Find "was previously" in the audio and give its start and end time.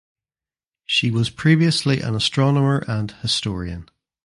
1.11-2.01